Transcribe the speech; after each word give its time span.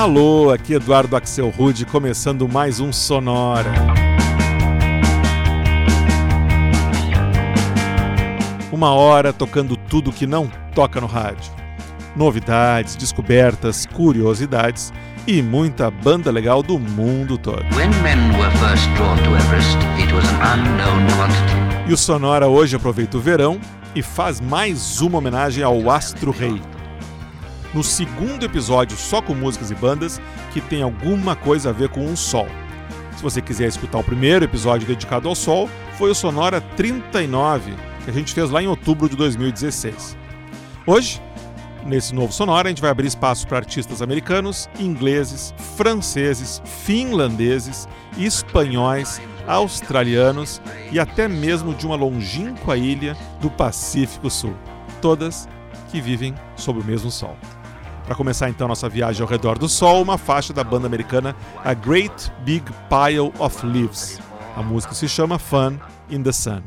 Alô, 0.00 0.50
aqui 0.50 0.72
Eduardo 0.72 1.14
Axel 1.14 1.50
Rude, 1.50 1.84
começando 1.84 2.48
mais 2.48 2.80
um 2.80 2.90
Sonora. 2.90 3.70
Uma 8.72 8.94
hora 8.94 9.30
tocando 9.30 9.76
tudo 9.76 10.10
que 10.10 10.26
não 10.26 10.50
toca 10.74 11.02
no 11.02 11.06
rádio. 11.06 11.52
Novidades, 12.16 12.96
descobertas, 12.96 13.84
curiosidades 13.84 14.90
e 15.26 15.42
muita 15.42 15.90
banda 15.90 16.30
legal 16.30 16.62
do 16.62 16.78
mundo 16.78 17.36
todo. 17.36 17.62
e 21.86 21.92
o 21.92 21.96
Sonora 21.98 22.48
hoje 22.48 22.74
aproveita 22.74 23.18
o 23.18 23.20
verão 23.20 23.60
e 23.94 24.00
faz 24.00 24.40
mais 24.40 25.02
uma 25.02 25.18
homenagem 25.18 25.62
ao 25.62 25.90
Astro 25.90 26.30
Rei 26.30 26.58
no 27.74 27.84
segundo 27.84 28.44
episódio 28.44 28.96
só 28.96 29.22
com 29.22 29.34
músicas 29.34 29.70
e 29.70 29.74
bandas 29.74 30.20
que 30.52 30.60
tem 30.60 30.82
alguma 30.82 31.36
coisa 31.36 31.70
a 31.70 31.72
ver 31.72 31.88
com 31.88 32.04
um 32.04 32.16
sol. 32.16 32.48
Se 33.16 33.22
você 33.22 33.40
quiser 33.42 33.68
escutar 33.68 33.98
o 33.98 34.04
primeiro 34.04 34.44
episódio 34.44 34.86
dedicado 34.86 35.28
ao 35.28 35.34
sol, 35.34 35.68
foi 35.98 36.10
o 36.10 36.14
Sonora 36.14 36.60
39, 36.60 37.74
que 38.04 38.10
a 38.10 38.12
gente 38.12 38.32
fez 38.32 38.50
lá 38.50 38.62
em 38.62 38.66
outubro 38.66 39.08
de 39.08 39.16
2016. 39.16 40.16
Hoje, 40.86 41.20
nesse 41.84 42.14
novo 42.14 42.32
Sonora, 42.32 42.68
a 42.68 42.70
gente 42.70 42.80
vai 42.80 42.90
abrir 42.90 43.06
espaço 43.06 43.46
para 43.46 43.58
artistas 43.58 44.00
americanos, 44.00 44.68
ingleses, 44.78 45.54
franceses, 45.76 46.62
finlandeses, 46.84 47.86
espanhóis, 48.16 49.20
australianos 49.46 50.60
e 50.90 50.98
até 50.98 51.28
mesmo 51.28 51.74
de 51.74 51.86
uma 51.86 51.96
longínqua 51.96 52.76
ilha 52.76 53.16
do 53.40 53.50
Pacífico 53.50 54.30
Sul. 54.30 54.54
Todas 55.02 55.46
que 55.90 56.00
vivem 56.00 56.34
sob 56.56 56.80
o 56.80 56.84
mesmo 56.84 57.10
sol. 57.10 57.36
Para 58.10 58.16
começar 58.16 58.50
então 58.50 58.66
nossa 58.66 58.88
viagem 58.88 59.22
ao 59.22 59.28
redor 59.28 59.56
do 59.56 59.68
Sol, 59.68 60.02
uma 60.02 60.18
faixa 60.18 60.52
da 60.52 60.64
banda 60.64 60.84
americana 60.84 61.36
A 61.64 61.72
Great 61.72 62.32
Big 62.44 62.64
Pile 62.88 63.32
of 63.38 63.64
Leaves. 63.64 64.18
A 64.56 64.62
música 64.64 64.92
se 64.94 65.08
chama 65.08 65.38
Fun 65.38 65.78
in 66.10 66.20
the 66.20 66.32
Sun. 66.32 66.60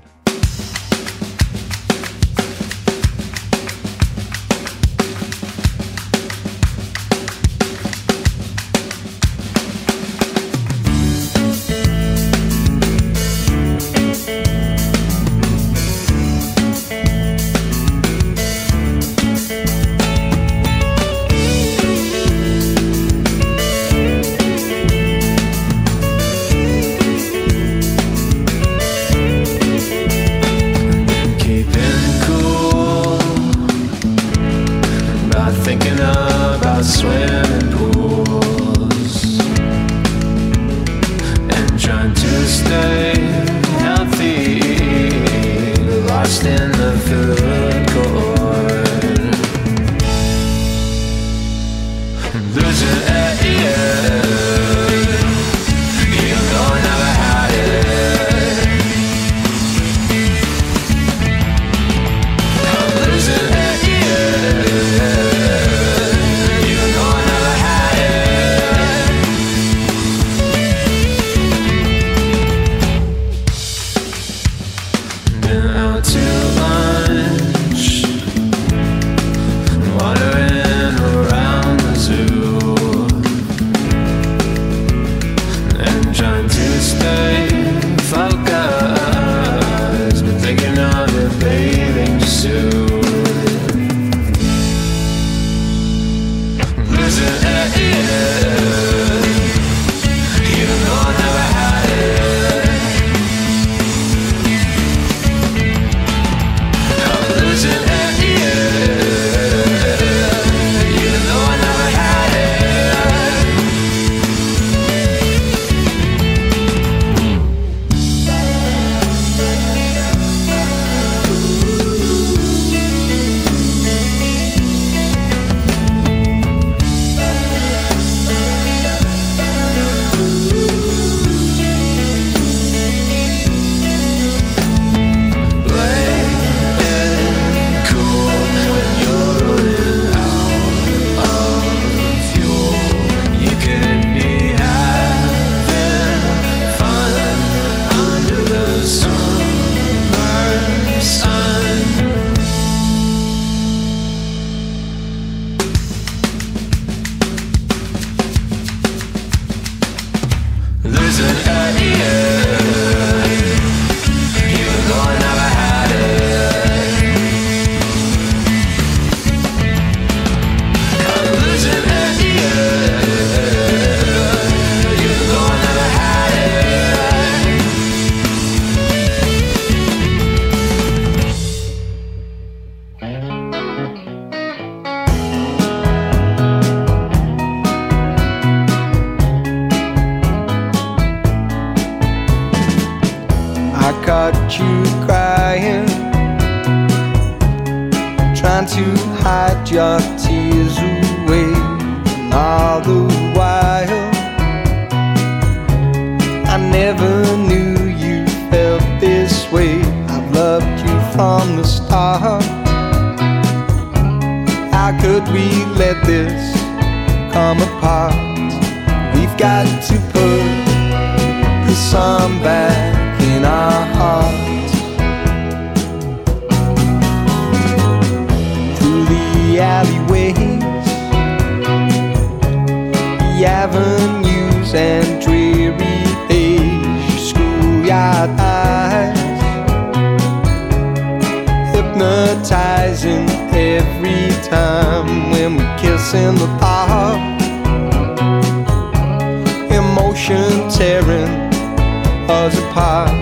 Us 252.29 252.57
apart. 252.57 253.12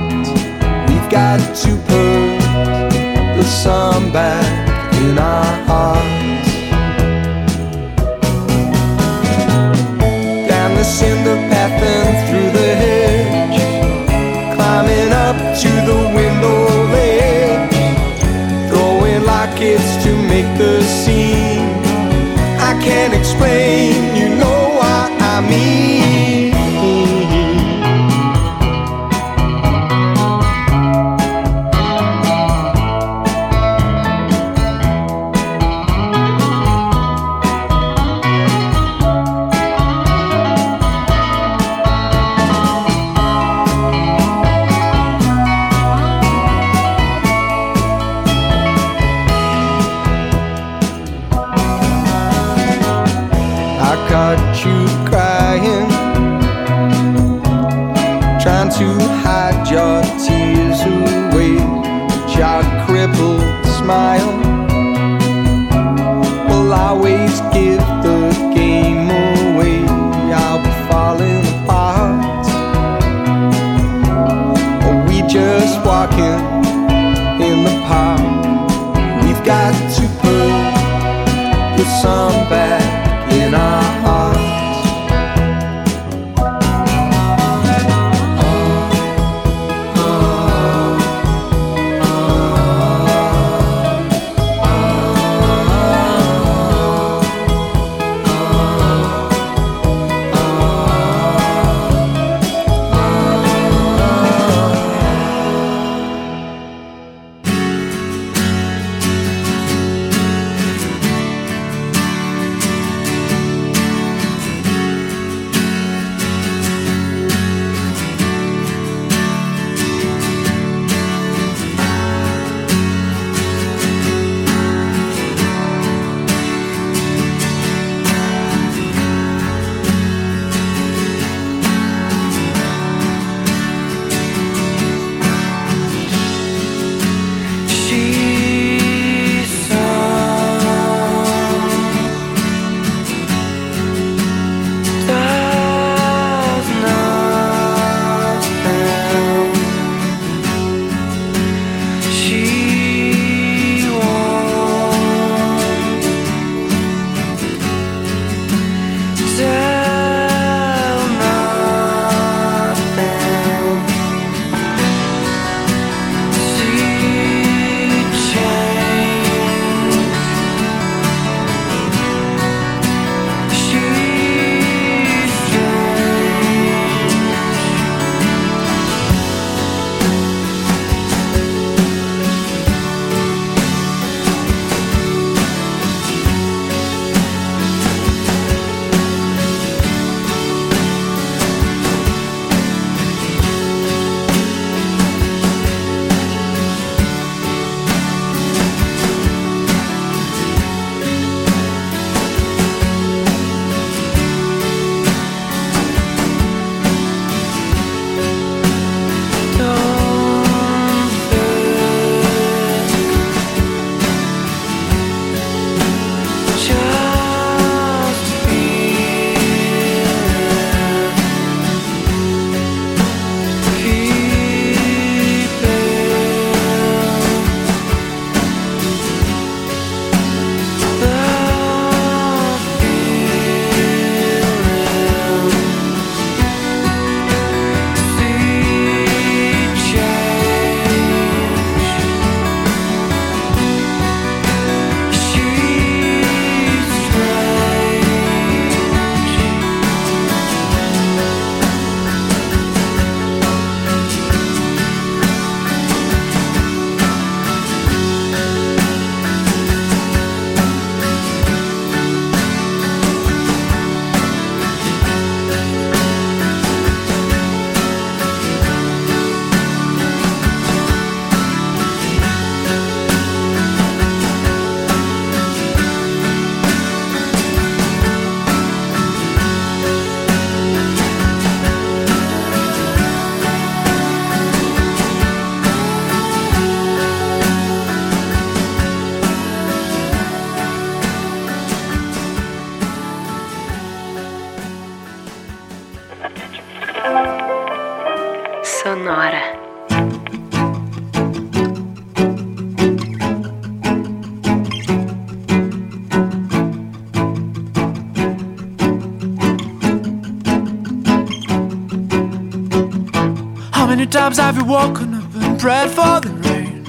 Times 314.31 314.37
have 314.37 314.57
you 314.57 314.63
woken 314.63 315.13
up 315.13 315.35
and 315.35 315.59
prayed 315.59 315.89
for 315.89 316.21
the 316.21 316.29
rain? 316.47 316.85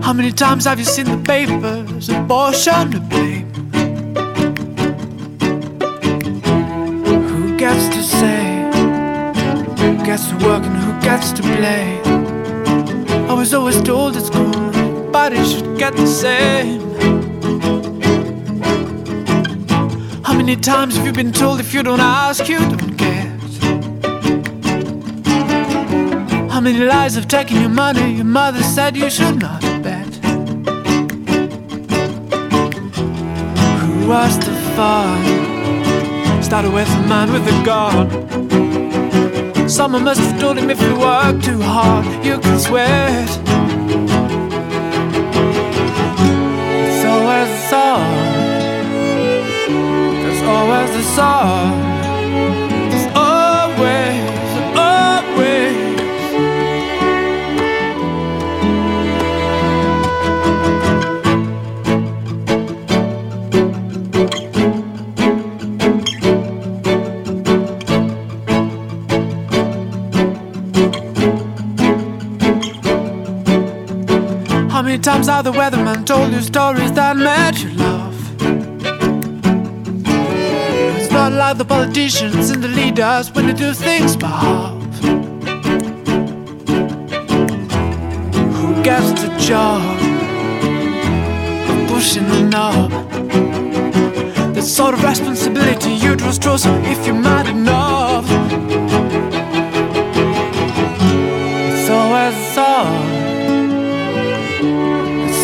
How 0.00 0.12
many 0.12 0.30
times 0.30 0.64
have 0.64 0.78
you 0.78 0.84
seen 0.84 1.06
the 1.06 1.16
papers 1.24 2.08
abortion 2.08 2.92
to 2.92 3.00
blame? 3.00 3.48
Who 7.28 7.56
gets 7.56 7.88
to 7.96 8.02
say? 8.02 8.70
Who 9.80 10.04
gets 10.04 10.28
to 10.28 10.36
work 10.46 10.62
and 10.62 10.76
who 10.76 10.92
gets 11.00 11.32
to 11.32 11.42
play? 11.42 12.00
I 13.28 13.32
was 13.32 13.52
always 13.54 13.82
told 13.82 14.16
it's 14.16 14.28
at 14.28 14.32
school 14.34 14.54
everybody 14.54 15.44
should 15.44 15.76
get 15.78 15.96
the 15.96 16.06
same. 16.06 16.80
How 20.22 20.34
many 20.34 20.54
times 20.54 20.96
have 20.96 21.06
you 21.06 21.12
been 21.12 21.32
told 21.32 21.58
if 21.58 21.74
you 21.74 21.82
don't 21.82 22.00
ask, 22.00 22.48
you 22.48 22.60
don't 22.60 22.87
many 26.72 26.84
lies 26.84 27.14
have 27.14 27.26
taken 27.28 27.60
your 27.60 27.70
money? 27.70 28.12
Your 28.12 28.24
mother 28.24 28.62
said 28.62 28.94
you 28.96 29.08
should 29.08 29.40
not 29.40 29.62
bet. 29.82 30.06
Who 33.80 34.08
was 34.08 34.38
the 34.38 34.54
fun? 34.76 36.42
Started 36.42 36.72
with 36.72 36.88
a 36.88 37.00
man 37.08 37.32
with 37.32 37.46
a 37.54 37.62
gun. 37.64 38.08
Someone 39.68 40.04
must 40.04 40.20
have 40.20 40.38
told 40.40 40.58
him 40.58 40.68
if 40.68 40.80
you 40.82 40.94
work 40.98 41.42
too 41.42 41.60
hard, 41.60 42.04
you 42.24 42.38
can 42.38 42.58
sweat. 42.58 43.28
So 47.00 47.10
as 47.38 47.48
the 47.54 47.60
sun, 47.70 48.02
there's 50.20 50.42
always 50.42 50.90
the 50.98 51.02
sun. 51.16 52.67
Times 75.02 75.26
have 75.28 75.44
the 75.44 75.52
weatherman 75.52 76.04
told 76.04 76.32
you 76.32 76.40
stories 76.40 76.92
that 76.92 77.16
made 77.16 77.58
you 77.58 77.70
laugh? 77.76 78.14
It's 80.96 81.12
not 81.12 81.32
like 81.32 81.58
the 81.58 81.64
politicians 81.64 82.50
and 82.50 82.62
the 82.62 82.68
leaders 82.68 83.32
when 83.32 83.46
they 83.46 83.52
do 83.52 83.72
things 83.72 84.16
by 84.16 84.28
half. 84.28 84.72
Who 88.58 88.82
gets 88.82 89.22
the 89.22 89.30
job 89.38 89.82
of 91.70 91.88
pushing 91.88 92.26
the 92.28 92.42
knob? 92.42 92.90
That 94.54 94.62
sort 94.62 94.94
of 94.94 95.02
responsibility 95.04 95.92
you 95.92 96.16
trust 96.16 96.42
if 96.64 97.06
you're 97.06 97.14
mad 97.14 97.46
enough. 97.46 97.87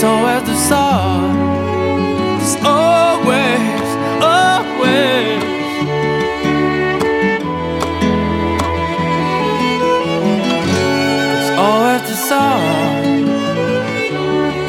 So 0.04 0.12
as 0.26 0.42
the 0.44 0.54
sun 0.54 1.34
There's 2.38 2.56
always, 2.62 3.86
always. 4.20 5.42
There's 11.32 11.50
always 11.58 12.02
the 12.10 12.16
sun 12.28 13.24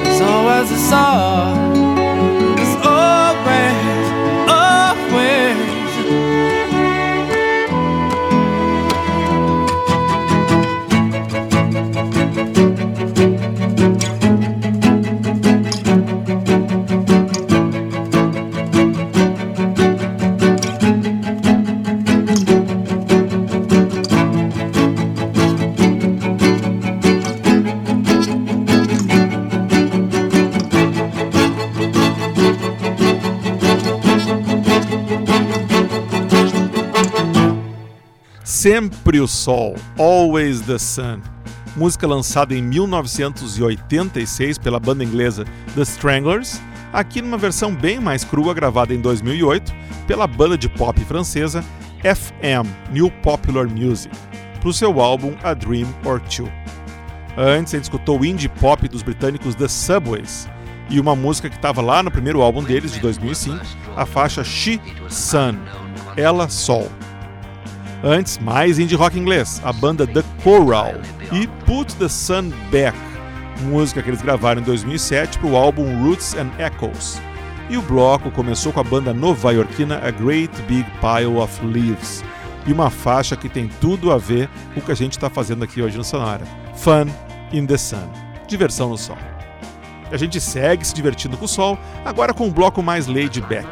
There's 0.05 0.21
always 0.21 0.69
the 0.69 0.77
sun 0.77 1.54
Sempre 38.75 39.21
o 39.21 39.27
Sol, 39.27 39.73
Always 39.97 40.59
the 40.59 40.77
Sun. 40.77 41.21
Música 41.77 42.05
lançada 42.05 42.53
em 42.53 42.61
1986 42.61 44.57
pela 44.57 44.81
banda 44.81 45.01
inglesa 45.01 45.45
The 45.75 45.83
Stranglers, 45.83 46.61
aqui 46.91 47.21
numa 47.21 47.37
versão 47.37 47.73
bem 47.73 48.01
mais 48.01 48.25
crua 48.25 48.53
gravada 48.53 48.93
em 48.93 48.99
2008 48.99 49.73
pela 50.05 50.27
banda 50.27 50.57
de 50.57 50.67
pop 50.67 50.99
francesa 51.05 51.63
FM, 52.01 52.67
New 52.91 53.09
Popular 53.09 53.65
Music, 53.65 54.13
para 54.59 54.67
o 54.67 54.73
seu 54.73 54.99
álbum 54.99 55.33
A 55.41 55.53
Dream 55.53 55.87
or 56.03 56.19
Two. 56.19 56.51
Antes 57.37 57.71
gente 57.71 57.83
escutou 57.83 58.19
o 58.19 58.25
indie 58.25 58.49
pop 58.49 58.85
dos 58.89 59.03
britânicos 59.03 59.55
The 59.55 59.69
Subways 59.69 60.49
e 60.89 60.99
uma 60.99 61.15
música 61.15 61.49
que 61.49 61.55
estava 61.55 61.81
lá 61.81 62.03
no 62.03 62.11
primeiro 62.11 62.41
álbum 62.41 62.61
deles, 62.61 62.91
de 62.91 62.99
2005, 62.99 63.57
a 63.95 64.05
faixa 64.05 64.43
She 64.43 64.81
Sun, 65.07 65.55
Ela 66.17 66.49
Sol. 66.49 66.91
Antes, 68.07 68.37
mais 68.37 68.77
indie 68.77 68.95
rock 68.95 69.17
inglês, 69.17 69.59
a 69.63 69.73
banda 69.73 70.05
The 70.05 70.21
Coral 70.43 70.93
e 71.33 71.47
Put 71.65 71.95
the 71.95 72.07
Sun 72.07 72.51
Back, 72.71 72.95
música 73.63 73.99
que 74.03 74.11
eles 74.11 74.21
gravaram 74.21 74.61
em 74.61 74.63
2007 74.63 75.39
para 75.39 75.49
o 75.49 75.55
álbum 75.55 76.03
Roots 76.03 76.35
and 76.35 76.51
Echoes. 76.59 77.19
E 77.67 77.75
o 77.75 77.81
bloco 77.81 78.29
começou 78.29 78.71
com 78.71 78.79
a 78.79 78.83
banda 78.83 79.11
nova-iorquina 79.11 79.99
A 80.03 80.11
Great 80.11 80.55
Big 80.67 80.85
Pile 81.01 81.35
of 81.35 81.65
Leaves 81.65 82.23
e 82.67 82.71
uma 82.71 82.91
faixa 82.91 83.35
que 83.35 83.49
tem 83.49 83.67
tudo 83.81 84.11
a 84.11 84.19
ver 84.19 84.51
com 84.75 84.81
o 84.81 84.83
que 84.83 84.91
a 84.91 84.95
gente 84.95 85.13
está 85.13 85.27
fazendo 85.27 85.63
aqui 85.63 85.81
hoje 85.81 85.97
no 85.97 86.03
Sonora: 86.03 86.45
Fun 86.75 87.07
in 87.51 87.65
the 87.65 87.75
Sun 87.75 88.07
diversão 88.47 88.89
no 88.89 88.99
sol. 88.99 89.17
A 90.11 90.17
gente 90.17 90.39
segue 90.39 90.85
se 90.85 90.93
divertindo 90.93 91.37
com 91.37 91.45
o 91.45 91.47
sol, 91.47 91.75
agora 92.05 92.35
com 92.35 92.45
um 92.45 92.51
bloco 92.51 92.83
mais 92.83 93.07
laid 93.07 93.41
back. 93.41 93.67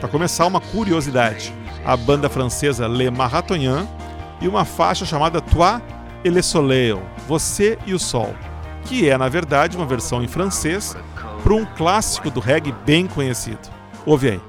Para 0.00 0.08
começar, 0.08 0.46
uma 0.46 0.62
curiosidade 0.62 1.52
a 1.86 1.96
banda 1.96 2.28
francesa 2.28 2.88
Le 2.88 3.10
Marathonien 3.10 3.88
e 4.40 4.48
uma 4.48 4.64
faixa 4.64 5.06
chamada 5.06 5.40
Toi 5.40 5.80
et 6.24 6.30
le 6.30 6.42
Soleil, 6.42 7.00
Você 7.28 7.78
e 7.86 7.94
o 7.94 7.98
Sol, 7.98 8.34
que 8.84 9.08
é 9.08 9.16
na 9.16 9.28
verdade 9.28 9.76
uma 9.76 9.86
versão 9.86 10.22
em 10.22 10.26
francês 10.26 10.96
para 11.42 11.54
um 11.54 11.64
clássico 11.64 12.28
do 12.28 12.40
reggae 12.40 12.74
bem 12.84 13.06
conhecido. 13.06 13.70
Ouve 14.04 14.30
aí. 14.30 14.40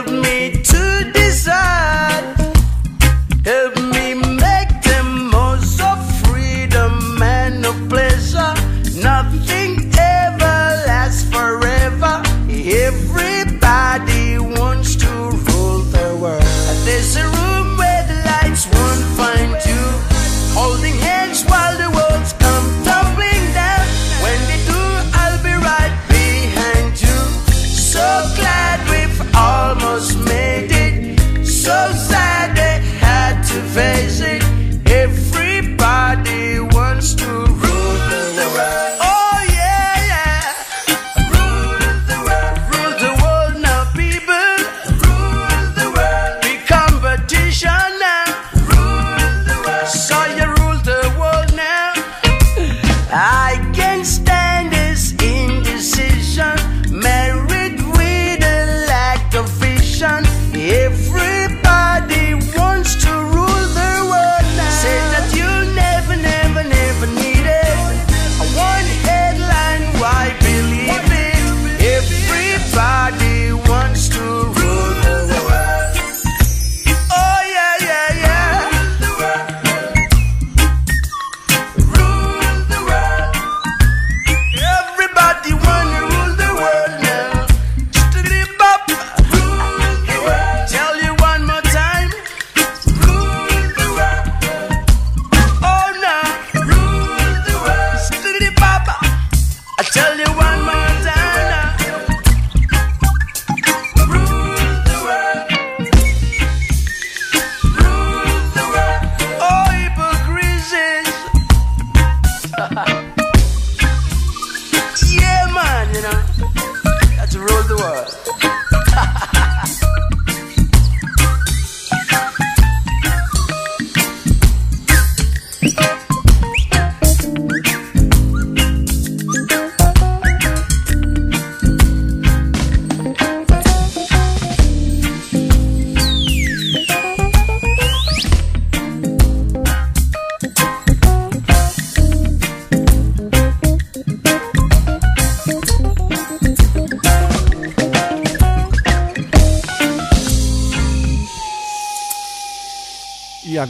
Help 0.00 0.12
me 0.12 0.52
to 0.52 1.10
decide. 1.12 1.89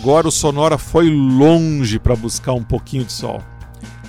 Agora 0.00 0.26
o 0.26 0.30
Sonora 0.30 0.78
foi 0.78 1.10
longe 1.10 1.98
para 1.98 2.16
buscar 2.16 2.54
um 2.54 2.62
pouquinho 2.62 3.04
de 3.04 3.12
sol. 3.12 3.42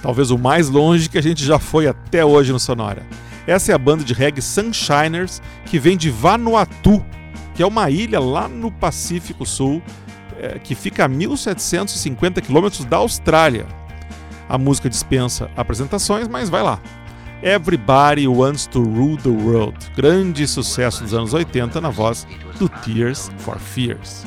Talvez 0.01 0.31
o 0.31 0.37
mais 0.37 0.69
longe 0.69 1.09
que 1.09 1.17
a 1.17 1.21
gente 1.21 1.43
já 1.43 1.59
foi 1.59 1.85
até 1.85 2.23
hoje 2.23 2.53
no 2.53 2.59
Sonora. 2.59 3.05
Essa 3.45 3.73
é 3.73 3.75
a 3.75 3.77
banda 3.77 4.01
de 4.01 4.13
reggae 4.13 4.41
Sunshiners, 4.41 5.41
que 5.65 5.77
vem 5.77 5.97
de 5.97 6.09
Vanuatu, 6.09 7.05
que 7.53 7.61
é 7.61 7.67
uma 7.67 7.89
ilha 7.89 8.21
lá 8.21 8.47
no 8.47 8.71
Pacífico 8.71 9.45
Sul, 9.45 9.83
é, 10.39 10.59
que 10.59 10.75
fica 10.75 11.03
a 11.03 11.07
1750 11.09 12.39
quilômetros 12.39 12.85
da 12.85 12.97
Austrália. 12.97 13.65
A 14.47 14.57
música 14.57 14.89
dispensa 14.89 15.51
apresentações, 15.57 16.25
mas 16.29 16.49
vai 16.49 16.63
lá. 16.63 16.79
Everybody 17.43 18.29
Wants 18.29 18.65
to 18.67 18.81
Rule 18.81 19.17
the 19.17 19.29
World, 19.29 19.77
grande 19.93 20.47
sucesso 20.47 21.03
dos 21.03 21.13
anos 21.13 21.33
80 21.33 21.81
na 21.81 21.89
voz 21.89 22.25
do 22.57 22.69
Tears 22.69 23.29
for 23.39 23.59
Fears. 23.59 24.25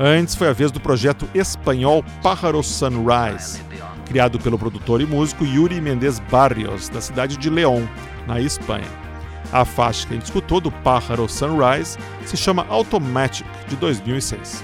Antes 0.00 0.36
foi 0.36 0.48
a 0.48 0.52
vez 0.52 0.70
do 0.70 0.78
projeto 0.78 1.28
espanhol 1.34 2.04
Pájaro 2.22 2.62
Sunrise, 2.62 3.60
criado 4.06 4.38
pelo 4.38 4.56
produtor 4.56 5.00
e 5.00 5.06
músico 5.06 5.44
Yuri 5.44 5.80
Mendes 5.80 6.20
Barrios, 6.20 6.88
da 6.88 7.00
cidade 7.00 7.36
de 7.36 7.50
León, 7.50 7.84
na 8.24 8.40
Espanha. 8.40 8.86
A 9.52 9.64
faixa 9.64 10.06
que 10.06 10.12
a 10.12 10.16
gente 10.16 10.26
escutou 10.26 10.60
do 10.60 10.70
Pájaro 10.70 11.28
Sunrise 11.28 11.98
se 12.24 12.36
chama 12.36 12.64
Automatic, 12.68 13.44
de 13.66 13.74
2006. 13.74 14.62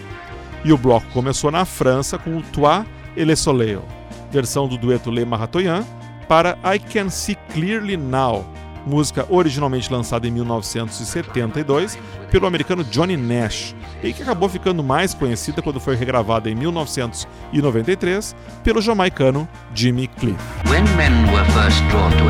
E 0.64 0.72
o 0.72 0.78
bloco 0.78 1.06
começou 1.12 1.50
na 1.50 1.64
França 1.64 2.16
com 2.16 2.36
o 2.36 2.42
Toi 2.52 2.84
et 3.16 3.24
le 3.24 3.34
Soleil, 3.34 3.82
versão 4.30 4.68
do 4.68 4.78
dueto 4.78 5.10
Le 5.10 5.24
Maratoyan, 5.24 5.84
para 6.28 6.56
I 6.64 6.78
Can 6.78 7.10
See 7.10 7.36
Clearly 7.52 7.96
Now, 7.96 8.46
música 8.86 9.26
originalmente 9.28 9.92
lançada 9.92 10.26
em 10.26 10.30
1972 10.30 11.98
pelo 12.30 12.46
americano 12.46 12.84
Johnny 12.84 13.16
Nash 13.16 13.74
e 14.02 14.12
que 14.12 14.22
acabou 14.22 14.48
ficando 14.48 14.82
mais 14.82 15.14
conhecida 15.14 15.62
quando 15.62 15.80
foi 15.80 15.96
regravada 15.96 16.50
em 16.50 16.54
1993 16.54 18.36
pelo 18.62 18.80
jamaicano 18.80 19.48
Jimmy 19.74 20.08
Cliff. 20.08 20.38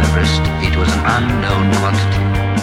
Everest, 0.00 0.42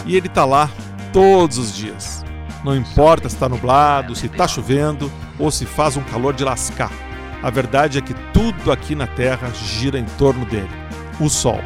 e 0.05 0.15
ele 0.15 0.29
tá 0.29 0.45
lá 0.45 0.69
todos 1.11 1.57
os 1.57 1.75
dias. 1.75 2.23
Não 2.63 2.75
importa 2.75 3.27
se 3.27 3.35
está 3.35 3.49
nublado, 3.49 4.15
se 4.15 4.27
está 4.27 4.47
chovendo 4.47 5.11
ou 5.39 5.49
se 5.49 5.65
faz 5.65 5.97
um 5.97 6.03
calor 6.03 6.33
de 6.33 6.43
lascar. 6.43 6.91
A 7.41 7.49
verdade 7.49 7.97
é 7.97 8.01
que 8.01 8.13
tudo 8.31 8.71
aqui 8.71 8.93
na 8.93 9.07
Terra 9.07 9.49
gira 9.49 9.97
em 9.97 10.05
torno 10.17 10.45
dele: 10.45 10.69
o 11.19 11.27
Sol, 11.27 11.59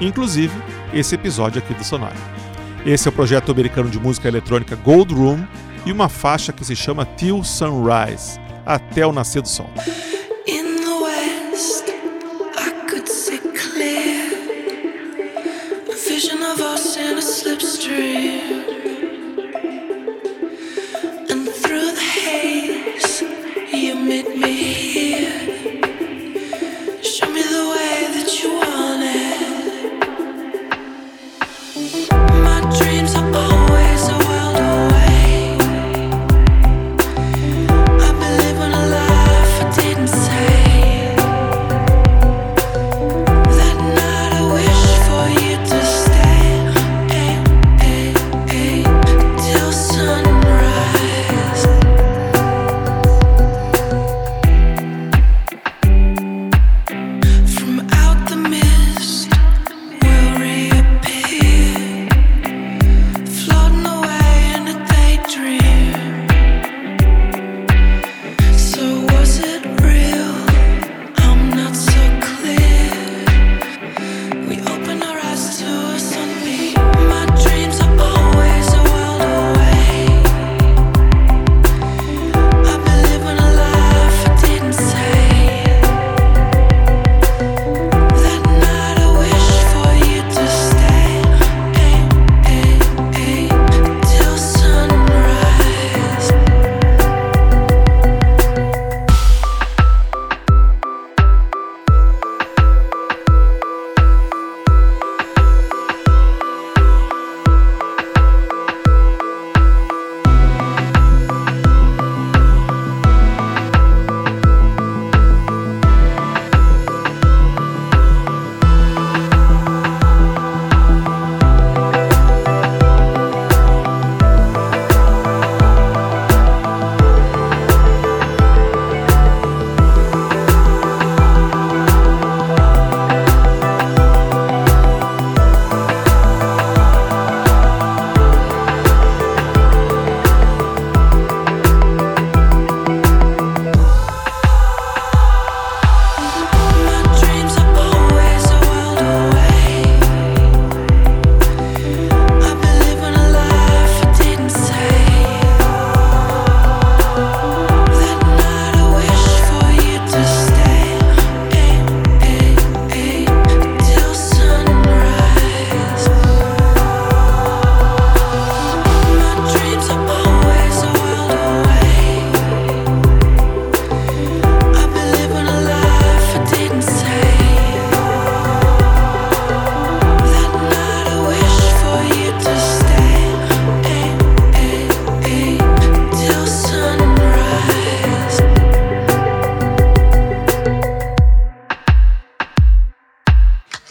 inclusive 0.00 0.54
esse 0.92 1.14
episódio 1.14 1.60
aqui 1.60 1.74
do 1.74 1.84
Sonora. 1.84 2.16
Esse 2.84 3.08
é 3.08 3.10
o 3.10 3.12
projeto 3.12 3.50
americano 3.50 3.90
de 3.90 3.98
música 3.98 4.28
eletrônica 4.28 4.76
Gold 4.76 5.14
Room 5.14 5.44
e 5.84 5.92
uma 5.92 6.08
faixa 6.08 6.52
que 6.52 6.64
se 6.64 6.76
chama 6.76 7.04
Till 7.04 7.42
Sunrise, 7.42 8.38
até 8.64 9.06
o 9.06 9.12
nascer 9.12 9.42
do 9.42 9.48
sol. 9.48 9.70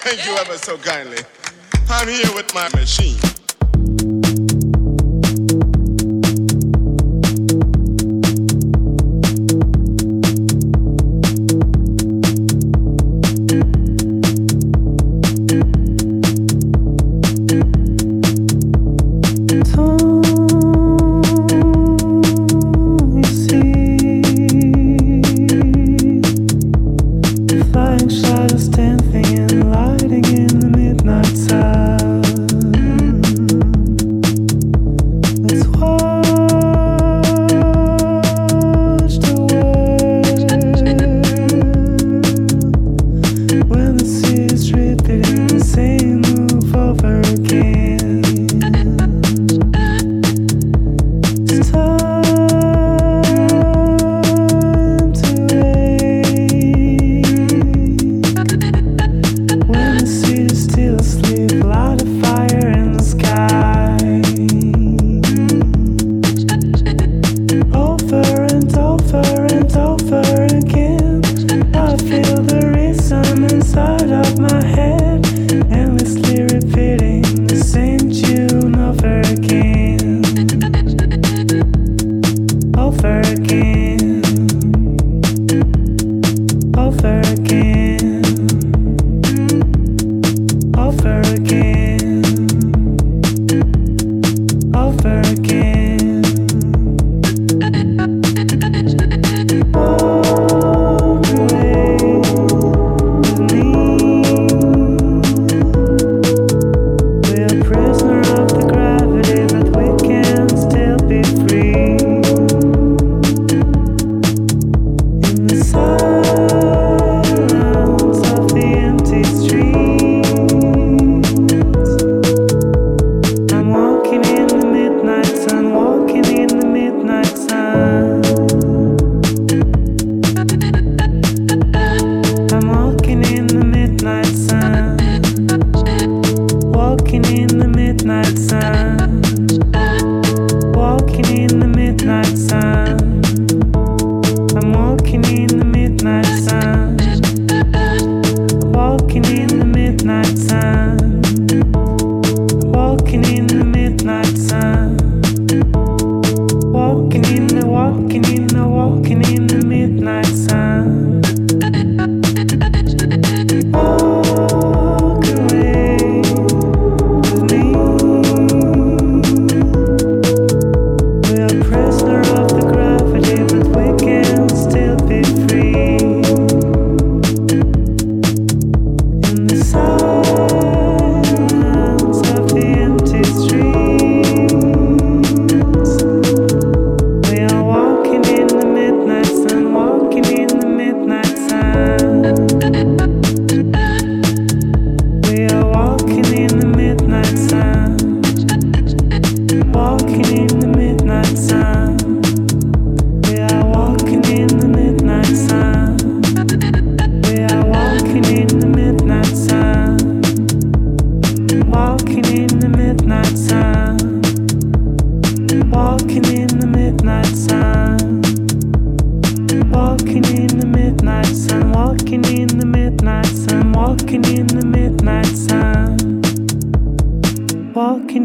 Thank 0.06 0.24
you 0.28 0.38
ever 0.38 0.56
so 0.60 0.78
kindly. 0.78 1.18
I'm 1.90 2.08
here 2.08 2.32
with 2.36 2.54
my 2.54 2.70
machine. 2.80 3.18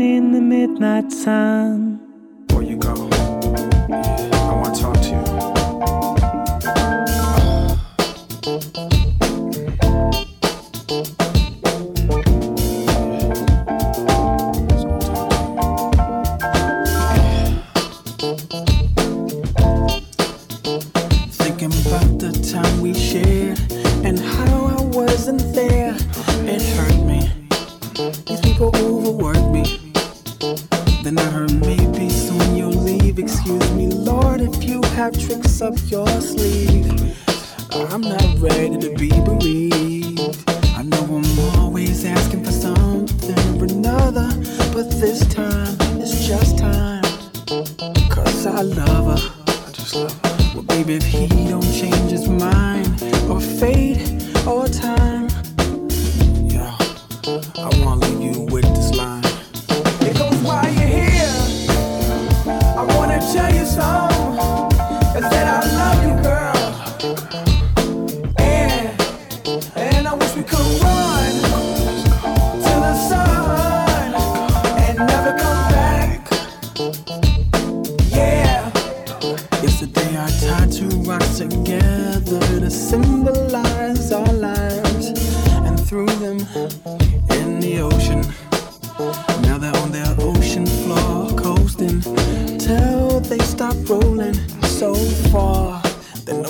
in 0.01 0.33
the 0.33 0.41
midnight 0.41 1.13
sun. 1.13 1.80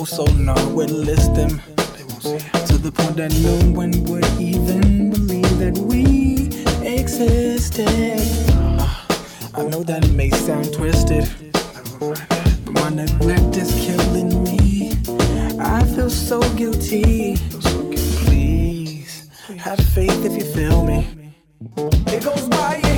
Oh, 0.01 0.05
so 0.05 0.25
sonar 0.25 0.57
would 0.71 0.91
list 0.91 1.35
them. 1.35 1.61
To 2.69 2.79
the 2.79 2.91
point 2.91 3.17
that 3.17 3.35
no 3.43 3.55
one 3.77 3.93
would 4.05 4.25
even 4.41 5.11
believe 5.11 5.59
that 5.59 5.77
we 5.77 6.49
existed. 6.83 7.87
Ah, 8.49 9.07
I 9.53 9.65
know 9.65 9.83
that 9.83 10.07
it 10.07 10.13
may 10.13 10.31
sound 10.31 10.73
twisted, 10.73 11.29
but 11.99 12.73
my 12.73 12.89
neglect 12.89 13.59
is 13.59 13.75
killing 13.75 14.43
me. 14.43 14.93
I 15.61 15.85
feel 15.85 16.09
so 16.09 16.41
guilty. 16.55 17.37
Please 18.25 19.29
have 19.59 19.81
faith 19.81 20.25
if 20.25 20.33
you 20.33 20.51
feel 20.55 20.83
me. 20.83 21.07
It 22.07 22.25
goes 22.25 22.49
by. 22.49 22.90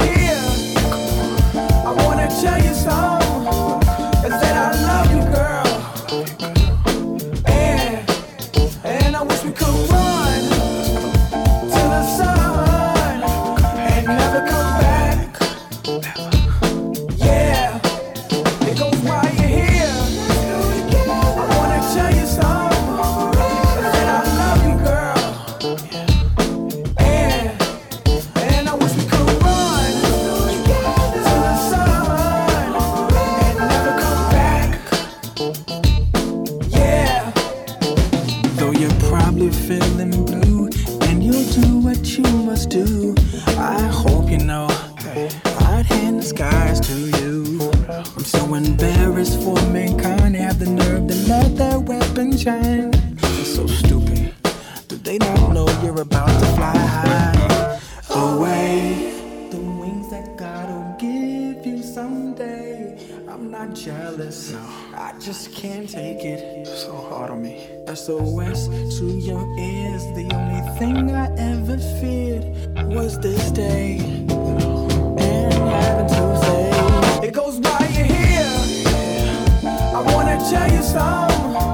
SOS 68.02 68.66
to 68.98 69.04
your 69.04 69.46
ears. 69.56 70.02
The 70.16 70.28
only 70.34 70.78
thing 70.78 71.12
I 71.12 71.32
ever 71.38 71.78
feared 72.00 72.44
was 72.92 73.16
this 73.20 73.52
day. 73.52 73.98
And 75.18 75.52
having 75.52 76.08
to 76.08 76.36
say, 76.42 77.28
it 77.28 77.32
goes 77.32 77.60
by 77.60 77.78
you 77.96 78.02
here. 78.02 78.92
I 79.94 80.02
wanna 80.12 80.36
tell 80.50 80.68
you 80.72 80.82
something. 80.82 81.71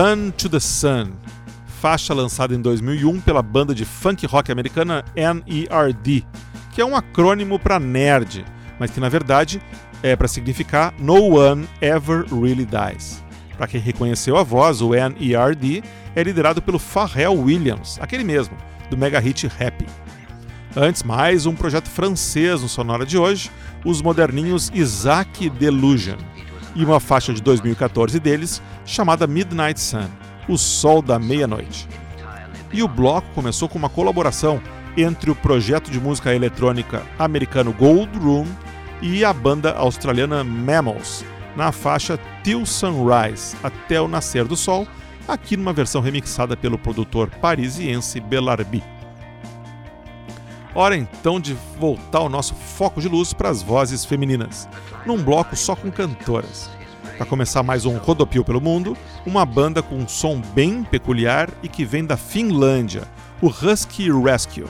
Run 0.00 0.30
to 0.30 0.48
the 0.48 0.58
Sun, 0.58 1.12
faixa 1.78 2.14
lançada 2.14 2.54
em 2.54 2.62
2001 2.62 3.20
pela 3.20 3.42
banda 3.42 3.74
de 3.74 3.84
funk 3.84 4.24
rock 4.24 4.50
americana 4.50 5.04
NERD, 5.14 6.26
que 6.72 6.80
é 6.80 6.84
um 6.86 6.96
acrônimo 6.96 7.58
para 7.58 7.78
nerd, 7.78 8.42
mas 8.78 8.90
que 8.90 8.98
na 8.98 9.10
verdade 9.10 9.60
é 10.02 10.16
para 10.16 10.26
significar 10.26 10.94
No 10.98 11.36
One 11.36 11.68
Ever 11.82 12.24
Really 12.32 12.64
Dies. 12.64 13.22
Para 13.58 13.66
quem 13.66 13.78
reconheceu 13.78 14.38
a 14.38 14.42
voz, 14.42 14.80
o 14.80 14.92
NERD 14.92 15.84
é 16.16 16.22
liderado 16.22 16.62
pelo 16.62 16.78
Pharrell 16.78 17.38
Williams, 17.38 17.98
aquele 18.00 18.24
mesmo, 18.24 18.56
do 18.88 18.96
mega 18.96 19.20
hit 19.20 19.48
Happy. 19.48 19.84
Antes, 20.74 21.02
mais 21.02 21.44
um 21.44 21.54
projeto 21.54 21.90
francês 21.90 22.62
no 22.62 22.70
Sonora 22.70 23.04
de 23.04 23.18
hoje, 23.18 23.50
os 23.84 24.00
moderninhos 24.00 24.70
Isaac 24.72 25.50
Delusion 25.50 26.16
e 26.74 26.84
uma 26.84 27.00
faixa 27.00 27.32
de 27.32 27.42
2014 27.42 28.18
deles 28.20 28.62
chamada 28.84 29.26
Midnight 29.26 29.80
Sun 29.80 30.08
O 30.48 30.56
Sol 30.56 31.02
da 31.02 31.18
Meia-Noite. 31.18 31.88
E 32.72 32.82
o 32.82 32.88
bloco 32.88 33.26
começou 33.34 33.68
com 33.68 33.78
uma 33.78 33.88
colaboração 33.88 34.60
entre 34.96 35.30
o 35.30 35.34
projeto 35.34 35.90
de 35.90 36.00
música 36.00 36.34
eletrônica 36.34 37.02
americano 37.18 37.72
Gold 37.72 38.16
Room 38.18 38.46
e 39.02 39.24
a 39.24 39.32
banda 39.32 39.72
australiana 39.72 40.44
Mammals, 40.44 41.24
na 41.56 41.72
faixa 41.72 42.18
Till 42.44 42.64
Sunrise 42.66 43.56
Até 43.62 44.00
o 44.00 44.08
Nascer 44.08 44.44
do 44.44 44.56
Sol, 44.56 44.86
aqui 45.26 45.56
numa 45.56 45.72
versão 45.72 46.00
remixada 46.00 46.56
pelo 46.56 46.78
produtor 46.78 47.30
parisiense 47.40 48.20
Bellarby. 48.20 48.99
Hora 50.74 50.96
então 50.96 51.40
de 51.40 51.54
voltar 51.78 52.20
o 52.20 52.28
nosso 52.28 52.54
foco 52.54 53.00
de 53.00 53.08
luz 53.08 53.32
para 53.32 53.48
as 53.48 53.60
vozes 53.60 54.04
femininas, 54.04 54.68
num 55.04 55.20
bloco 55.20 55.56
só 55.56 55.74
com 55.74 55.90
cantoras. 55.90 56.70
Para 57.16 57.26
começar 57.26 57.62
mais 57.62 57.84
um 57.84 57.98
Rodopio 57.98 58.44
pelo 58.44 58.60
Mundo, 58.60 58.96
uma 59.26 59.44
banda 59.44 59.82
com 59.82 59.96
um 59.96 60.08
som 60.08 60.40
bem 60.54 60.84
peculiar 60.84 61.50
e 61.62 61.68
que 61.68 61.84
vem 61.84 62.04
da 62.04 62.16
Finlândia, 62.16 63.02
o 63.42 63.48
Husky 63.48 64.10
Rescue. 64.10 64.64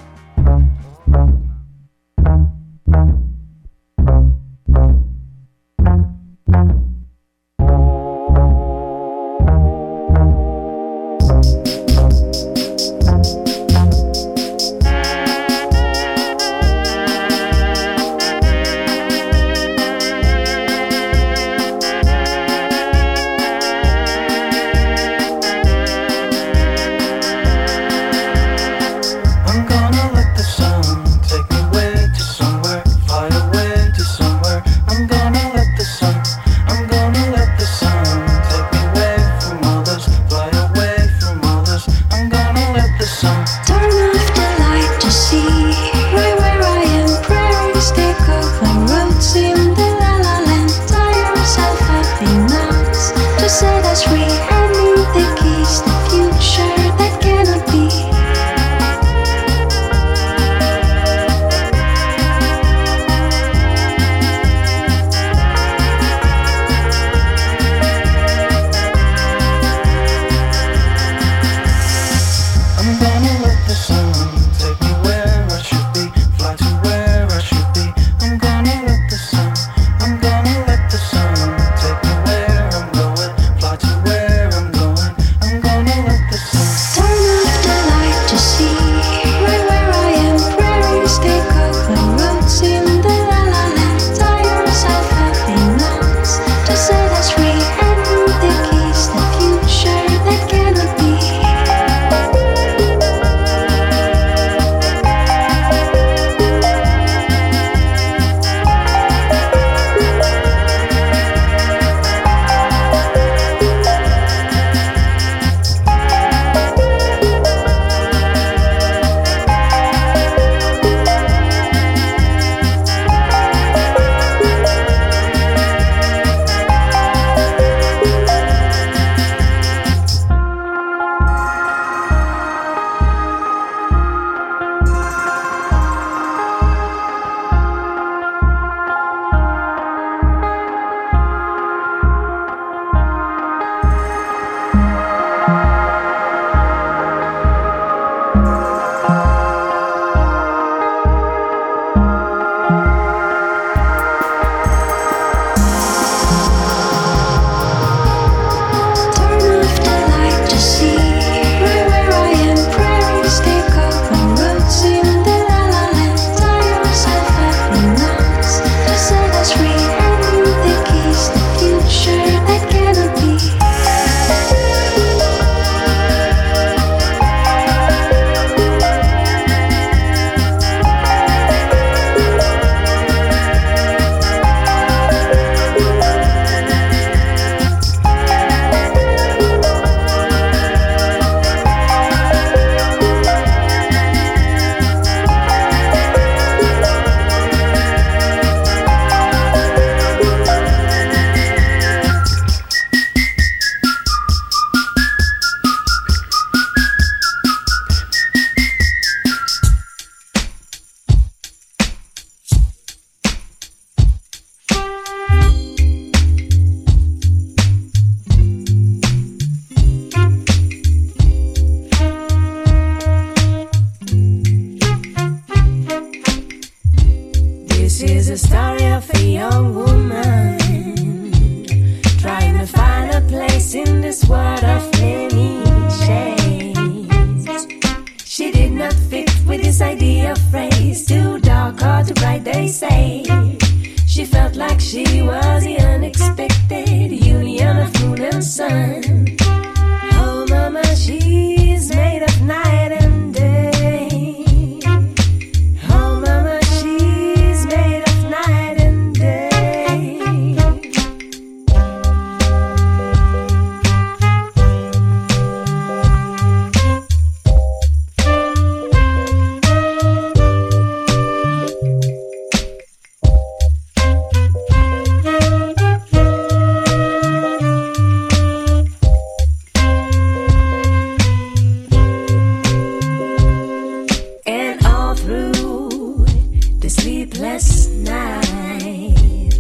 Sleepless 287.31 287.89
night. 287.89 289.51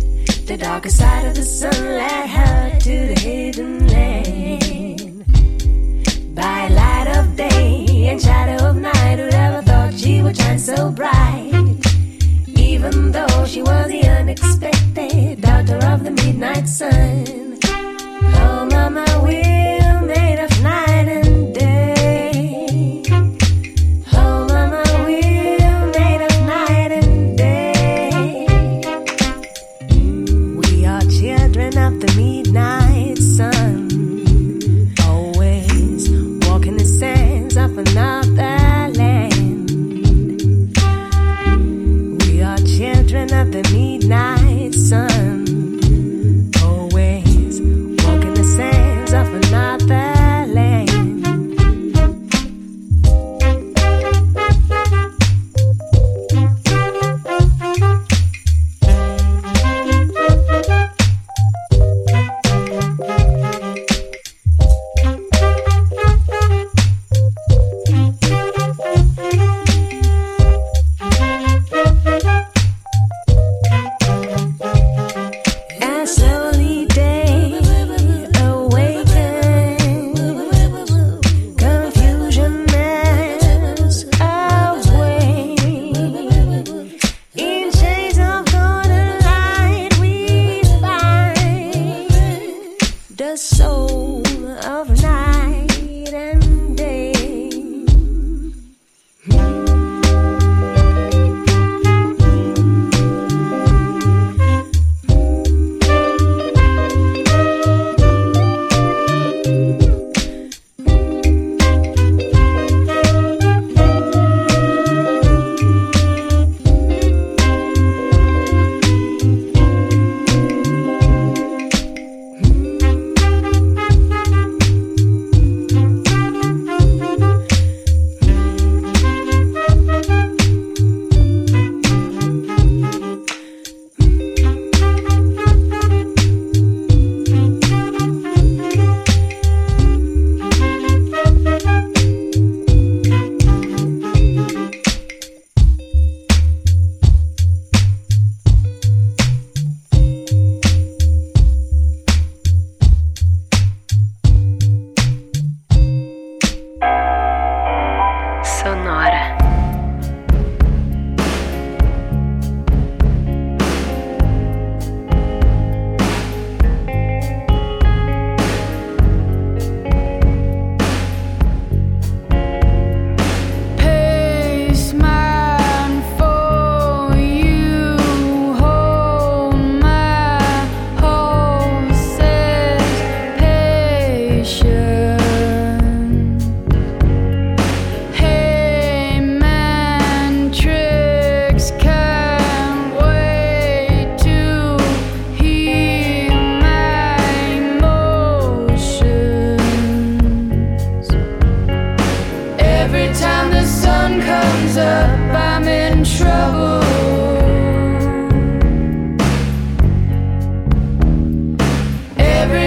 The 0.46 0.56
darker 0.58 0.90
side 0.90 1.26
of 1.26 1.34
the 1.34 1.42
sun 1.42 1.72
led 1.72 2.28
her 2.28 2.78
to 2.80 3.06
the 3.06 3.20
hidden 3.20 3.86
land. 3.88 5.24
By 6.34 6.68
light 6.68 7.16
of 7.16 7.36
day 7.36 8.08
and 8.08 8.20
shadow 8.20 8.66
of 8.66 8.76
night, 8.76 9.18
who'd 9.18 9.34
ever 9.34 9.62
thought 9.62 9.94
she 9.94 10.22
would 10.22 10.36
shine 10.36 10.58
so 10.58 10.90
bright? 10.90 11.52
Even 12.48 13.12
though 13.12 13.44
she 13.46 13.62
was 13.62 13.88
the 13.88 14.02
unexpected 14.02 15.40
daughter 15.40 15.78
of 15.86 16.04
the 16.04 16.10
midnight 16.10 16.68
sun. 16.68 17.58
Oh, 18.42 18.66
mama, 18.70 19.04
we're 19.22 19.79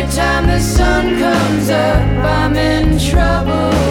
time 0.08 0.48
the 0.48 0.60
sun 0.60 1.20
comes 1.20 1.70
up, 1.70 2.02
I'm 2.26 2.56
in 2.56 2.98
trouble. 3.00 3.83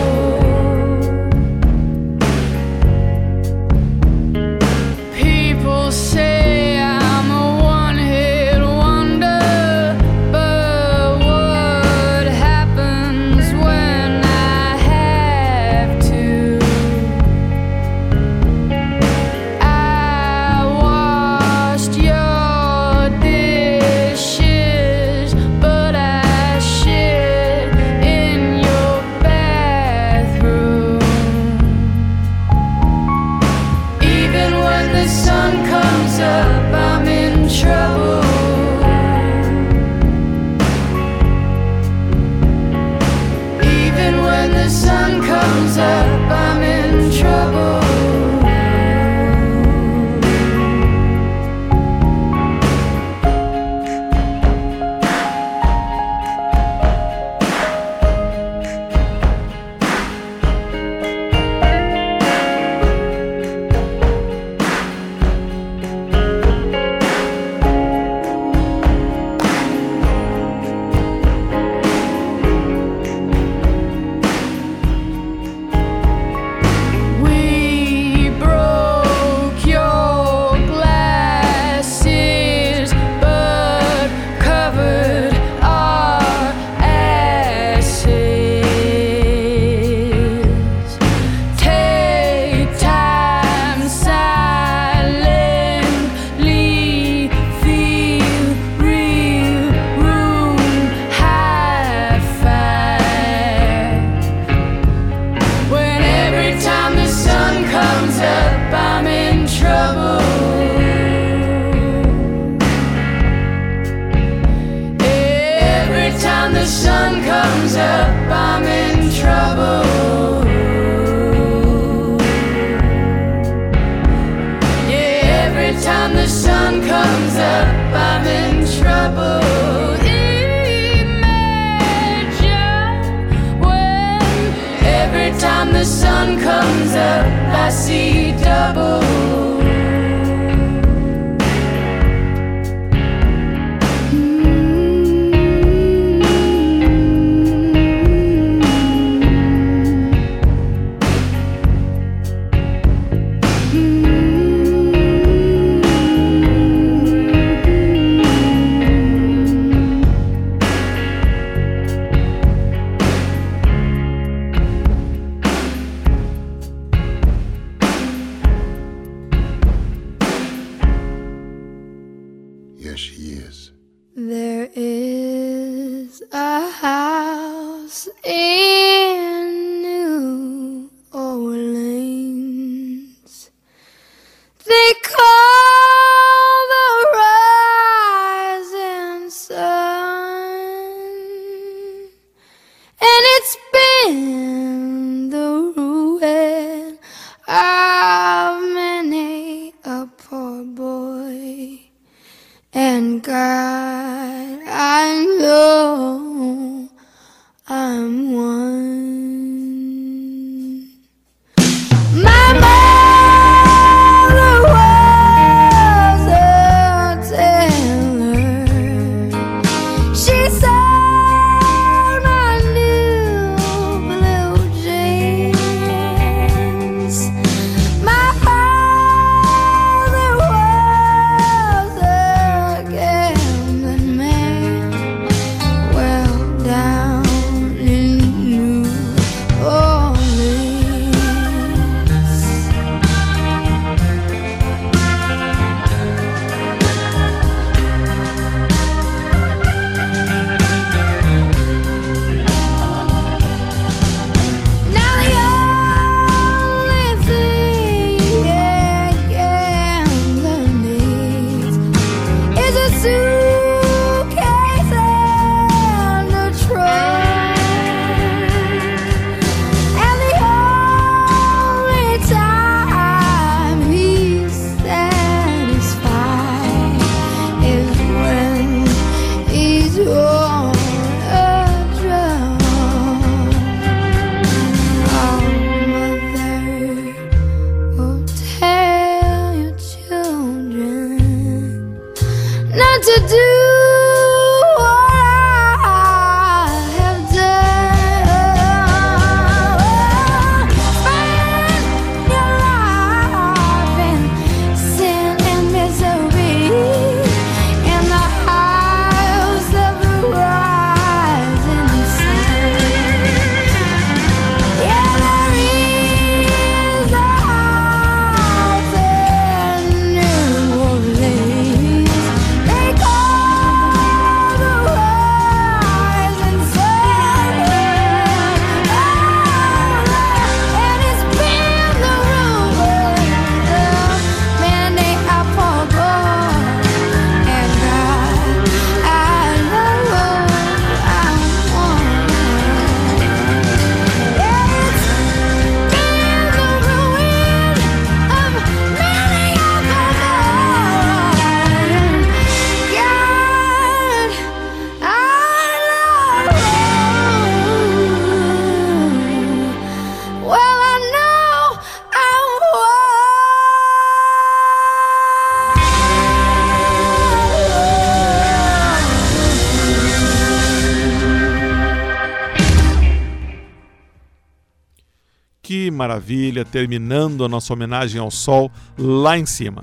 Maravilha, 376.23 376.65
terminando 376.65 377.45
a 377.45 377.49
nossa 377.49 377.73
homenagem 377.73 378.21
ao 378.21 378.31
sol 378.31 378.71
lá 378.97 379.37
em 379.37 379.45
cima. 379.45 379.83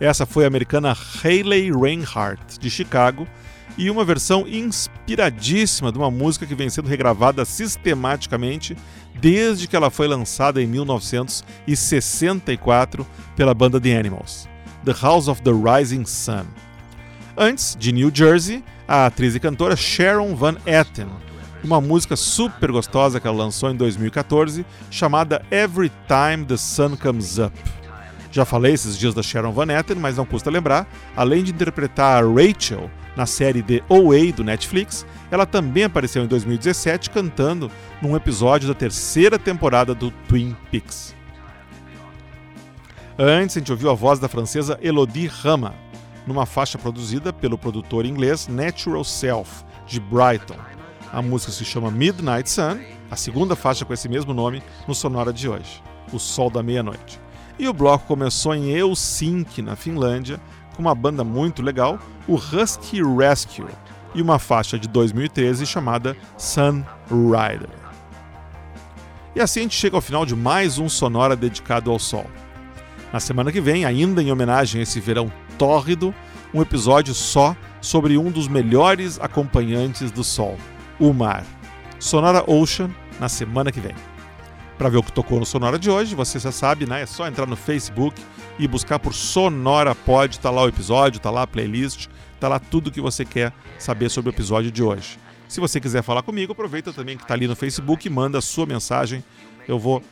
Essa 0.00 0.26
foi 0.26 0.42
a 0.44 0.48
americana 0.48 0.96
Hayley 1.22 1.70
Reinhardt, 1.70 2.58
de 2.58 2.68
Chicago, 2.68 3.28
e 3.78 3.88
uma 3.88 4.04
versão 4.04 4.48
inspiradíssima 4.48 5.92
de 5.92 5.98
uma 5.98 6.10
música 6.10 6.44
que 6.44 6.56
vem 6.56 6.68
sendo 6.68 6.88
regravada 6.88 7.44
sistematicamente 7.44 8.76
desde 9.20 9.68
que 9.68 9.76
ela 9.76 9.90
foi 9.90 10.08
lançada 10.08 10.62
em 10.62 10.66
1964 10.66 13.06
pela 13.36 13.54
banda 13.54 13.80
The 13.80 13.96
Animals, 13.96 14.48
The 14.84 14.94
House 15.00 15.28
of 15.28 15.40
the 15.42 15.52
Rising 15.52 16.04
Sun. 16.04 16.46
Antes, 17.36 17.76
de 17.78 17.92
New 17.92 18.10
Jersey, 18.12 18.64
a 18.88 19.06
atriz 19.06 19.34
e 19.34 19.40
cantora 19.40 19.76
Sharon 19.76 20.34
Van 20.34 20.56
Etten, 20.66 21.08
uma 21.66 21.80
música 21.80 22.14
super 22.14 22.70
gostosa 22.70 23.18
que 23.18 23.26
ela 23.26 23.36
lançou 23.36 23.70
em 23.70 23.76
2014, 23.76 24.64
chamada 24.90 25.44
Every 25.50 25.90
Time 26.06 26.44
the 26.44 26.56
Sun 26.56 26.96
Comes 26.96 27.38
Up. 27.38 27.52
Já 28.30 28.44
falei 28.44 28.72
esses 28.72 28.96
dias 28.96 29.14
da 29.14 29.22
Sharon 29.22 29.52
Van 29.52 29.66
Etten, 29.72 29.96
mas 29.96 30.16
não 30.16 30.24
custa 30.24 30.48
lembrar, 30.48 30.86
além 31.16 31.42
de 31.42 31.52
interpretar 31.52 32.22
a 32.22 32.26
Rachel 32.26 32.90
na 33.16 33.26
série 33.26 33.62
The 33.62 33.82
OA 33.88 34.32
do 34.32 34.44
Netflix, 34.44 35.04
ela 35.30 35.44
também 35.44 35.84
apareceu 35.84 36.22
em 36.22 36.26
2017 36.26 37.10
cantando 37.10 37.70
num 38.00 38.14
episódio 38.14 38.68
da 38.68 38.74
terceira 38.74 39.38
temporada 39.38 39.94
do 39.94 40.10
Twin 40.28 40.56
Peaks. 40.70 41.14
Antes, 43.18 43.56
a 43.56 43.60
gente 43.60 43.72
ouviu 43.72 43.90
a 43.90 43.94
voz 43.94 44.18
da 44.18 44.28
francesa 44.28 44.78
Elodie 44.82 45.26
Rama, 45.26 45.74
numa 46.26 46.44
faixa 46.44 46.76
produzida 46.76 47.32
pelo 47.32 47.56
produtor 47.56 48.04
inglês 48.04 48.46
Natural 48.46 49.02
Self, 49.02 49.64
de 49.86 49.98
Brighton. 49.98 50.75
A 51.12 51.22
música 51.22 51.52
se 51.52 51.64
chama 51.64 51.90
Midnight 51.90 52.50
Sun, 52.50 52.78
a 53.10 53.16
segunda 53.16 53.54
faixa 53.54 53.84
com 53.84 53.92
esse 53.92 54.08
mesmo 54.08 54.34
nome 54.34 54.62
no 54.86 54.94
Sonora 54.94 55.32
de 55.32 55.48
hoje, 55.48 55.82
O 56.12 56.18
Sol 56.18 56.50
da 56.50 56.62
Meia-Noite. 56.62 57.20
E 57.58 57.68
o 57.68 57.72
bloco 57.72 58.06
começou 58.06 58.54
em 58.54 58.70
Helsinki, 58.70 59.62
na 59.62 59.76
Finlândia, 59.76 60.40
com 60.74 60.82
uma 60.82 60.94
banda 60.94 61.24
muito 61.24 61.62
legal, 61.62 61.98
o 62.28 62.34
Husky 62.34 63.00
Rescue, 63.02 63.64
e 64.14 64.20
uma 64.20 64.38
faixa 64.38 64.78
de 64.78 64.88
2013 64.88 65.64
chamada 65.64 66.16
Sun 66.36 66.82
Rider. 67.08 67.70
E 69.34 69.40
assim 69.40 69.60
a 69.60 69.62
gente 69.62 69.76
chega 69.76 69.96
ao 69.96 70.02
final 70.02 70.26
de 70.26 70.34
mais 70.34 70.78
um 70.78 70.88
Sonora 70.88 71.36
dedicado 71.36 71.90
ao 71.90 71.98
Sol. 71.98 72.26
Na 73.12 73.20
semana 73.20 73.52
que 73.52 73.60
vem, 73.60 73.84
ainda 73.84 74.22
em 74.22 74.32
homenagem 74.32 74.80
a 74.80 74.82
esse 74.82 75.00
verão 75.00 75.32
tórrido, 75.56 76.14
um 76.52 76.60
episódio 76.60 77.14
só 77.14 77.56
sobre 77.80 78.18
um 78.18 78.30
dos 78.30 78.48
melhores 78.48 79.20
acompanhantes 79.20 80.10
do 80.10 80.24
Sol, 80.24 80.58
o 80.98 81.12
mar. 81.12 81.44
Sonora 81.98 82.44
Ocean, 82.46 82.90
na 83.18 83.28
semana 83.28 83.72
que 83.72 83.80
vem. 83.80 83.94
Para 84.78 84.88
ver 84.88 84.98
o 84.98 85.02
que 85.02 85.12
tocou 85.12 85.38
no 85.38 85.46
Sonora 85.46 85.78
de 85.78 85.90
hoje, 85.90 86.14
você 86.14 86.38
já 86.38 86.52
sabe, 86.52 86.86
né? 86.86 87.02
É 87.02 87.06
só 87.06 87.26
entrar 87.26 87.46
no 87.46 87.56
Facebook 87.56 88.20
e 88.58 88.68
buscar 88.68 88.98
por 88.98 89.14
Sonora 89.14 89.94
Pod, 89.94 90.38
tá 90.38 90.50
lá 90.50 90.62
o 90.62 90.68
episódio, 90.68 91.20
tá 91.20 91.30
lá 91.30 91.42
a 91.42 91.46
playlist, 91.46 92.08
tá 92.38 92.48
lá 92.48 92.58
tudo 92.58 92.90
que 92.90 93.00
você 93.00 93.24
quer 93.24 93.52
saber 93.78 94.10
sobre 94.10 94.30
o 94.30 94.34
episódio 94.34 94.70
de 94.70 94.82
hoje. 94.82 95.18
Se 95.48 95.60
você 95.60 95.80
quiser 95.80 96.02
falar 96.02 96.22
comigo, 96.22 96.52
aproveita 96.52 96.92
também 96.92 97.16
que 97.16 97.26
tá 97.26 97.34
ali 97.34 97.46
no 97.46 97.56
Facebook 97.56 98.06
e 98.06 98.10
manda 98.10 98.38
a 98.38 98.42
sua 98.42 98.66
mensagem. 98.66 99.24
Eu 99.66 99.78
vou 99.78 100.02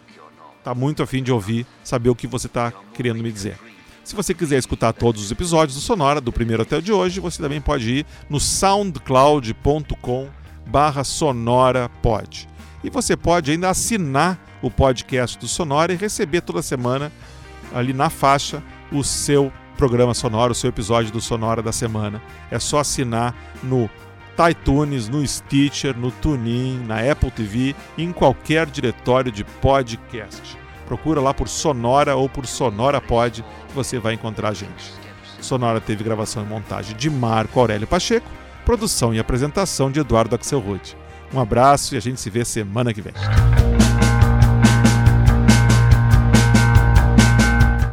tá 0.62 0.74
muito 0.74 1.02
afim 1.02 1.22
de 1.22 1.30
ouvir, 1.30 1.66
saber 1.82 2.08
o 2.08 2.14
que 2.14 2.26
você 2.26 2.46
está 2.46 2.72
querendo 2.94 3.22
me 3.22 3.30
dizer. 3.30 3.58
Se 4.02 4.16
você 4.16 4.32
quiser 4.32 4.58
escutar 4.58 4.94
todos 4.94 5.22
os 5.22 5.30
episódios 5.30 5.76
do 5.76 5.82
Sonora, 5.82 6.22
do 6.22 6.32
primeiro 6.32 6.62
até 6.62 6.78
o 6.78 6.82
de 6.82 6.90
hoje, 6.90 7.20
você 7.20 7.42
também 7.42 7.60
pode 7.60 7.90
ir 7.90 8.06
no 8.30 8.40
soundcloud.com 8.40 10.43
barra 10.66 11.04
sonorapod. 11.04 12.48
E 12.82 12.90
você 12.90 13.16
pode 13.16 13.50
ainda 13.50 13.70
assinar 13.70 14.38
o 14.60 14.70
podcast 14.70 15.38
do 15.38 15.48
Sonora 15.48 15.92
e 15.92 15.96
receber 15.96 16.40
toda 16.40 16.62
semana, 16.62 17.10
ali 17.74 17.92
na 17.92 18.10
faixa, 18.10 18.62
o 18.92 19.02
seu 19.02 19.52
programa 19.76 20.14
sonoro, 20.14 20.52
o 20.52 20.54
seu 20.54 20.68
episódio 20.68 21.10
do 21.12 21.20
Sonora 21.20 21.62
da 21.62 21.72
semana. 21.72 22.22
É 22.50 22.58
só 22.58 22.78
assinar 22.78 23.34
no 23.62 23.88
iTunes, 24.50 25.08
no 25.08 25.26
Stitcher, 25.26 25.96
no 25.96 26.10
TuneIn, 26.10 26.84
na 26.86 26.98
Apple 27.10 27.30
TV 27.30 27.74
em 27.96 28.12
qualquer 28.12 28.66
diretório 28.66 29.30
de 29.30 29.44
podcast. 29.44 30.58
Procura 30.86 31.20
lá 31.20 31.32
por 31.32 31.48
Sonora 31.48 32.16
ou 32.16 32.28
por 32.28 32.46
Sonora 32.46 33.00
Pod 33.00 33.44
você 33.74 33.98
vai 33.98 34.14
encontrar 34.14 34.50
a 34.50 34.54
gente. 34.54 34.92
Sonora 35.40 35.80
teve 35.80 36.02
gravação 36.02 36.42
e 36.42 36.46
montagem 36.46 36.96
de 36.96 37.08
Marco 37.08 37.60
Aurélio 37.60 37.86
Pacheco, 37.86 38.26
produção 38.64 39.14
e 39.14 39.18
apresentação 39.18 39.90
de 39.90 40.00
Eduardo 40.00 40.34
Axelrod. 40.34 40.96
Um 41.32 41.40
abraço 41.40 41.94
e 41.94 41.98
a 41.98 42.00
gente 42.00 42.20
se 42.20 42.30
vê 42.30 42.44
semana 42.44 42.92
que 42.92 43.02
vem. 43.02 43.12